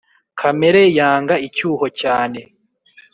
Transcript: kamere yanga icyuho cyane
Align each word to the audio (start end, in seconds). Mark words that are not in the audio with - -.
kamere 0.39 0.81
yanga 0.97 1.35
icyuho 1.47 1.85
cyane 1.99 2.39